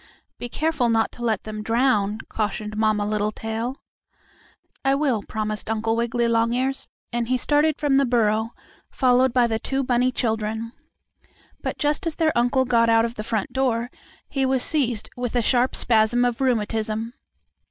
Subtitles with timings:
[0.39, 3.75] "Be careful not to let them drown," cautioned Mamma Littletail.
[4.83, 8.55] "I will," promised Uncle Wiggily Longears, and he started from the burrow,
[8.89, 10.71] followed by the two bunny children.
[11.61, 13.91] But, just as their uncle got out of the front door
[14.27, 17.13] he was seized with a sharp spasm of rheumatism.